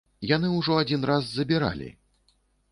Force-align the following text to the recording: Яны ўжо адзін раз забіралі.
Яны 0.29 0.47
ўжо 0.59 0.77
адзін 0.85 1.05
раз 1.11 1.29
забіралі. 1.37 1.93